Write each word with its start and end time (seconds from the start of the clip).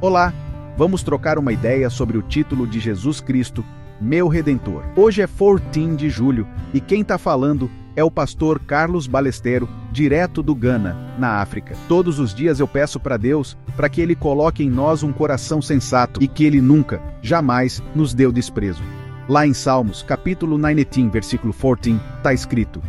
Olá, 0.00 0.32
vamos 0.76 1.02
trocar 1.02 1.40
uma 1.40 1.52
ideia 1.52 1.90
sobre 1.90 2.16
o 2.16 2.22
título 2.22 2.68
de 2.68 2.78
Jesus 2.78 3.20
Cristo, 3.20 3.64
meu 4.00 4.28
Redentor. 4.28 4.84
Hoje 4.94 5.22
é 5.22 5.26
14 5.26 5.96
de 5.96 6.08
julho 6.08 6.46
e 6.72 6.80
quem 6.80 7.00
está 7.00 7.18
falando 7.18 7.68
é 7.96 8.04
o 8.04 8.10
pastor 8.10 8.60
Carlos 8.60 9.08
Balesteiro, 9.08 9.68
direto 9.90 10.40
do 10.40 10.54
Ghana, 10.54 11.16
na 11.18 11.40
África. 11.40 11.74
Todos 11.88 12.20
os 12.20 12.32
dias 12.32 12.60
eu 12.60 12.68
peço 12.68 13.00
para 13.00 13.16
Deus 13.16 13.58
para 13.76 13.88
que 13.88 14.00
Ele 14.00 14.14
coloque 14.14 14.62
em 14.62 14.70
nós 14.70 15.02
um 15.02 15.12
coração 15.12 15.60
sensato 15.60 16.22
e 16.22 16.28
que 16.28 16.44
Ele 16.44 16.60
nunca, 16.60 17.02
jamais, 17.20 17.82
nos 17.92 18.14
deu 18.14 18.30
desprezo. 18.30 18.84
Lá 19.28 19.48
em 19.48 19.52
Salmos, 19.52 20.04
capítulo 20.04 20.56
19, 20.56 21.10
versículo 21.10 21.52
14, 21.52 22.00
está 22.18 22.32
escrito: 22.32 22.80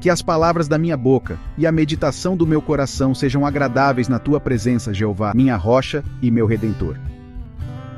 Que 0.00 0.10
as 0.10 0.20
palavras 0.20 0.68
da 0.68 0.78
minha 0.78 0.96
boca 0.96 1.38
e 1.56 1.66
a 1.66 1.72
meditação 1.72 2.36
do 2.36 2.46
meu 2.46 2.60
coração 2.60 3.14
sejam 3.14 3.46
agradáveis 3.46 4.08
na 4.08 4.18
tua 4.18 4.38
presença, 4.38 4.92
Jeová, 4.92 5.32
minha 5.34 5.56
rocha 5.56 6.04
e 6.20 6.30
meu 6.30 6.46
redentor. 6.46 6.96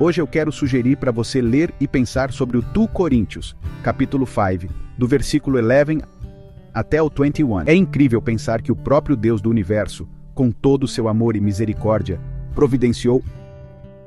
Hoje 0.01 0.20
eu 0.20 0.27
quero 0.27 0.53
sugerir 0.53 0.97
para 0.97 1.11
você 1.11 1.41
ler 1.41 1.75
e 1.80 1.89
pensar 1.89 2.30
sobre 2.30 2.56
o 2.56 2.62
2 2.62 2.89
Coríntios, 2.92 3.56
capítulo 3.83 4.27
5, 4.27 4.73
do 4.97 5.09
versículo 5.09 5.59
11 5.59 6.03
até 6.73 7.03
o 7.03 7.11
21. 7.11 7.62
É 7.62 7.75
incrível 7.75 8.23
pensar 8.23 8.62
que 8.62 8.70
o 8.70 8.77
próprio 8.77 9.17
Deus 9.17 9.41
do 9.41 9.51
universo, 9.51 10.09
com 10.34 10.53
todo 10.53 10.84
o 10.84 10.89
seu 10.89 11.09
amor 11.09 11.34
e 11.34 11.41
misericórdia, 11.41 12.20
providenciou 12.55 13.25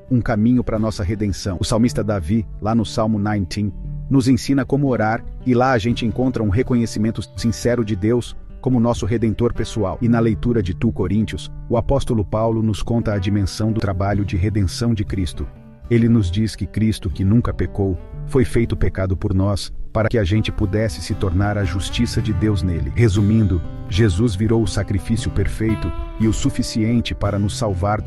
um 0.10 0.22
caminho 0.22 0.64
para 0.64 0.80
nossa 0.80 1.04
redenção. 1.04 1.58
O 1.60 1.66
salmista 1.66 2.02
Davi, 2.02 2.48
lá 2.62 2.74
no 2.74 2.86
Salmo 2.86 3.18
19, 3.18 3.74
nos 4.12 4.28
ensina 4.28 4.66
como 4.66 4.90
orar, 4.90 5.24
e 5.46 5.54
lá 5.54 5.72
a 5.72 5.78
gente 5.78 6.06
encontra 6.06 6.44
um 6.44 6.50
reconhecimento 6.50 7.22
sincero 7.38 7.86
de 7.86 7.96
Deus 7.96 8.36
como 8.60 8.78
nosso 8.78 9.06
redentor 9.06 9.54
pessoal. 9.54 9.98
E 10.02 10.10
na 10.10 10.20
leitura 10.20 10.62
de 10.62 10.74
Tu 10.74 10.92
Coríntios, 10.92 11.50
o 11.70 11.78
apóstolo 11.78 12.26
Paulo 12.26 12.62
nos 12.62 12.84
conta 12.84 13.14
a 13.14 13.18
dimensão 13.18 13.72
do 13.72 13.80
trabalho 13.80 14.26
de 14.26 14.36
redenção 14.36 14.94
de 14.94 15.06
Cristo. 15.06 15.48
Ele 15.90 16.10
nos 16.10 16.30
diz 16.30 16.58
que 16.58 16.66
Cristo, 16.66 17.10
que 17.10 17.24
nunca 17.24 17.54
pecou, 17.54 17.98
foi 18.28 18.44
feito 18.44 18.76
pecado 18.76 19.16
por 19.16 19.34
nós, 19.34 19.74
para 19.94 20.10
que 20.10 20.18
a 20.18 20.24
gente 20.26 20.52
pudesse 20.52 21.02
se 21.02 21.16
tornar 21.16 21.58
a 21.58 21.64
justiça 21.64 22.22
de 22.22 22.34
Deus 22.34 22.62
nele. 22.62 22.92
Resumindo, 22.94 23.62
Jesus 23.90 24.36
virou 24.36 24.62
o 24.62 24.68
sacrifício 24.68 25.32
perfeito 25.32 25.92
e 26.20 26.28
o 26.28 26.34
suficiente 26.34 27.16
para 27.16 27.40
nos 27.40 27.58
salvar 27.58 28.02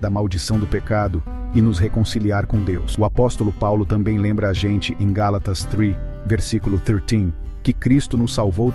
da 0.00 0.10
maldição 0.10 0.58
do 0.58 0.66
pecado 0.66 1.22
e 1.54 1.60
nos 1.60 1.78
reconciliar 1.78 2.46
com 2.46 2.62
Deus. 2.62 2.96
O 2.98 3.04
apóstolo 3.04 3.52
Paulo 3.52 3.84
também 3.86 4.18
lembra 4.18 4.50
a 4.50 4.52
gente 4.52 4.96
em 5.00 5.12
Gálatas 5.12 5.64
3, 5.64 5.96
versículo 6.26 6.78
13, 6.78 7.32
que 7.62 7.72
Cristo 7.72 8.16
nos 8.16 8.34
salvou 8.34 8.72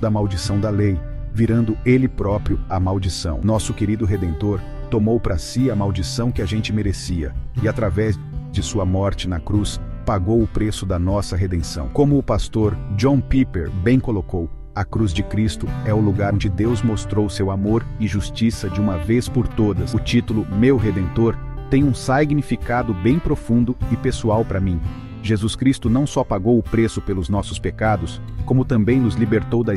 da 0.00 0.10
maldição 0.10 0.58
da 0.58 0.70
lei, 0.70 0.98
virando 1.32 1.76
ele 1.84 2.08
próprio 2.08 2.58
a 2.68 2.78
maldição. 2.80 3.40
Nosso 3.42 3.74
querido 3.74 4.04
redentor 4.04 4.60
tomou 4.90 5.18
para 5.18 5.38
si 5.38 5.70
a 5.70 5.76
maldição 5.76 6.30
que 6.30 6.42
a 6.42 6.46
gente 6.46 6.72
merecia 6.72 7.34
e 7.62 7.68
através 7.68 8.18
de 8.52 8.62
sua 8.62 8.84
morte 8.84 9.28
na 9.28 9.40
cruz 9.40 9.80
pagou 10.04 10.42
o 10.42 10.46
preço 10.46 10.84
da 10.86 10.98
nossa 10.98 11.36
redenção. 11.36 11.88
Como 11.88 12.18
o 12.18 12.22
pastor 12.22 12.76
John 12.96 13.20
Piper 13.20 13.70
bem 13.70 13.98
colocou, 13.98 14.48
a 14.74 14.84
cruz 14.84 15.12
de 15.12 15.22
Cristo 15.22 15.68
é 15.84 15.94
o 15.94 16.00
lugar 16.00 16.34
onde 16.34 16.48
Deus 16.48 16.82
mostrou 16.82 17.30
seu 17.30 17.50
amor 17.50 17.86
e 18.00 18.08
justiça 18.08 18.68
de 18.68 18.80
uma 18.80 18.98
vez 18.98 19.28
por 19.28 19.46
todas. 19.46 19.94
O 19.94 20.00
título 20.00 20.44
Meu 20.50 20.76
Redentor 20.76 21.36
tem 21.70 21.84
um 21.84 21.94
significado 21.94 22.92
bem 22.92 23.18
profundo 23.18 23.76
e 23.92 23.96
pessoal 23.96 24.44
para 24.44 24.60
mim. 24.60 24.80
Jesus 25.22 25.54
Cristo 25.54 25.88
não 25.88 26.06
só 26.06 26.24
pagou 26.24 26.58
o 26.58 26.62
preço 26.62 27.00
pelos 27.00 27.28
nossos 27.28 27.58
pecados, 27.58 28.20
como 28.44 28.64
também 28.64 29.00
nos 29.00 29.14
libertou 29.14 29.62
da 29.62 29.74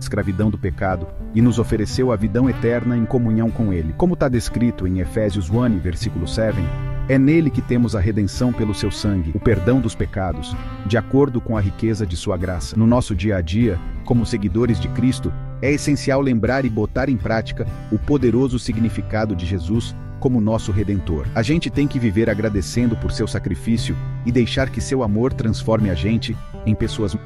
escravidão 0.00 0.50
do 0.50 0.58
pecado 0.58 1.06
e 1.34 1.42
nos 1.42 1.58
ofereceu 1.58 2.12
a 2.12 2.16
vida 2.16 2.40
eterna 2.48 2.96
em 2.96 3.04
comunhão 3.04 3.50
com 3.50 3.72
Ele. 3.72 3.92
Como 3.94 4.14
está 4.14 4.28
descrito 4.28 4.86
em 4.86 5.00
Efésios 5.00 5.50
1, 5.50 5.78
versículo 5.78 6.28
7, 6.28 6.58
é 7.08 7.18
nele 7.18 7.50
que 7.50 7.60
temos 7.60 7.96
a 7.96 8.00
redenção 8.00 8.52
pelo 8.52 8.74
seu 8.74 8.90
sangue, 8.90 9.32
o 9.34 9.40
perdão 9.40 9.80
dos 9.80 9.94
pecados, 9.94 10.56
de 10.86 10.96
acordo 10.96 11.40
com 11.40 11.56
a 11.56 11.60
riqueza 11.60 12.06
de 12.06 12.16
sua 12.16 12.36
graça. 12.36 12.76
No 12.76 12.86
nosso 12.86 13.14
dia 13.14 13.36
a 13.36 13.40
dia, 13.40 13.78
como 14.04 14.26
seguidores 14.26 14.78
de 14.78 14.88
Cristo, 14.88 15.32
é 15.60 15.72
essencial 15.72 16.20
lembrar 16.20 16.64
e 16.64 16.70
botar 16.70 17.08
em 17.08 17.16
prática 17.16 17.66
o 17.90 17.98
poderoso 17.98 18.58
significado 18.58 19.34
de 19.34 19.46
Jesus 19.46 19.94
como 20.20 20.40
nosso 20.40 20.70
redentor. 20.70 21.26
A 21.34 21.42
gente 21.42 21.68
tem 21.68 21.88
que 21.88 21.98
viver 21.98 22.30
agradecendo 22.30 22.96
por 22.96 23.10
seu 23.10 23.26
sacrifício 23.26 23.96
e 24.24 24.30
deixar 24.30 24.70
que 24.70 24.80
seu 24.80 25.02
amor 25.02 25.32
transforme 25.32 25.90
a 25.90 25.94
gente 25.94 26.36
em 26.64 26.74
pessoas 26.74 27.16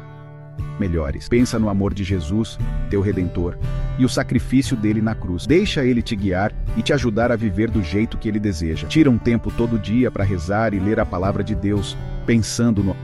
melhores. 0.78 1.28
Pensa 1.28 1.58
no 1.58 1.68
amor 1.68 1.94
de 1.94 2.04
Jesus, 2.04 2.58
teu 2.90 3.00
redentor, 3.00 3.56
e 3.98 4.04
o 4.04 4.08
sacrifício 4.08 4.76
dele 4.76 5.00
na 5.00 5.14
cruz. 5.14 5.46
Deixa 5.46 5.84
ele 5.84 6.02
te 6.02 6.14
guiar 6.14 6.52
e 6.76 6.82
te 6.82 6.92
ajudar 6.92 7.32
a 7.32 7.36
viver 7.36 7.70
do 7.70 7.82
jeito 7.82 8.18
que 8.18 8.28
ele 8.28 8.38
deseja. 8.38 8.86
Tira 8.86 9.10
um 9.10 9.18
tempo 9.18 9.50
todo 9.50 9.78
dia 9.78 10.10
para 10.10 10.24
rezar 10.24 10.74
e 10.74 10.78
ler 10.78 11.00
a 11.00 11.06
palavra 11.06 11.42
de 11.42 11.54
Deus, 11.54 11.96
pensando 12.24 12.82
no 12.82 12.96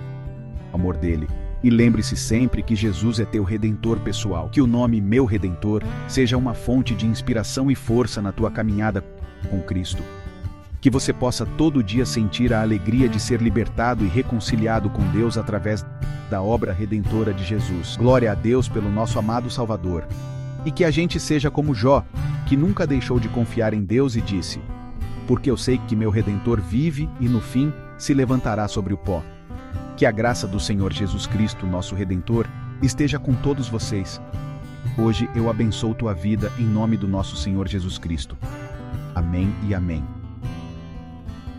amor 0.72 0.96
dele. 0.96 1.26
E 1.62 1.70
lembre-se 1.70 2.16
sempre 2.16 2.62
que 2.62 2.74
Jesus 2.74 3.20
é 3.20 3.24
teu 3.24 3.44
redentor 3.44 4.00
pessoal. 4.00 4.48
Que 4.48 4.60
o 4.60 4.66
nome 4.66 5.00
Meu 5.00 5.24
Redentor 5.24 5.84
seja 6.08 6.36
uma 6.36 6.54
fonte 6.54 6.92
de 6.92 7.06
inspiração 7.06 7.70
e 7.70 7.74
força 7.76 8.20
na 8.20 8.32
tua 8.32 8.50
caminhada 8.50 9.04
com 9.48 9.60
Cristo 9.60 10.02
que 10.82 10.90
você 10.90 11.12
possa 11.12 11.46
todo 11.46 11.80
dia 11.80 12.04
sentir 12.04 12.52
a 12.52 12.60
alegria 12.60 13.08
de 13.08 13.20
ser 13.20 13.40
libertado 13.40 14.04
e 14.04 14.08
reconciliado 14.08 14.90
com 14.90 15.00
Deus 15.12 15.38
através 15.38 15.86
da 16.28 16.42
obra 16.42 16.72
redentora 16.72 17.32
de 17.32 17.44
Jesus. 17.44 17.96
Glória 17.96 18.32
a 18.32 18.34
Deus 18.34 18.68
pelo 18.68 18.90
nosso 18.90 19.16
amado 19.16 19.48
Salvador. 19.48 20.04
E 20.66 20.72
que 20.72 20.84
a 20.84 20.90
gente 20.90 21.20
seja 21.20 21.52
como 21.52 21.72
Jó, 21.72 22.04
que 22.46 22.56
nunca 22.56 22.84
deixou 22.84 23.20
de 23.20 23.28
confiar 23.28 23.72
em 23.72 23.84
Deus 23.84 24.16
e 24.16 24.20
disse: 24.20 24.60
Porque 25.28 25.48
eu 25.48 25.56
sei 25.56 25.78
que 25.78 25.94
meu 25.94 26.10
redentor 26.10 26.60
vive 26.60 27.08
e 27.20 27.28
no 27.28 27.40
fim 27.40 27.72
se 27.96 28.12
levantará 28.12 28.66
sobre 28.66 28.92
o 28.92 28.98
pó. 28.98 29.22
Que 29.96 30.04
a 30.04 30.10
graça 30.10 30.48
do 30.48 30.58
Senhor 30.58 30.92
Jesus 30.92 31.28
Cristo, 31.28 31.64
nosso 31.64 31.94
redentor, 31.94 32.44
esteja 32.82 33.20
com 33.20 33.34
todos 33.34 33.68
vocês. 33.68 34.20
Hoje 34.98 35.30
eu 35.36 35.48
abençoo 35.48 35.94
tua 35.94 36.12
vida 36.12 36.50
em 36.58 36.64
nome 36.64 36.96
do 36.96 37.06
nosso 37.06 37.36
Senhor 37.36 37.68
Jesus 37.68 37.98
Cristo. 37.98 38.36
Amém 39.14 39.54
e 39.68 39.74
amém. 39.74 40.21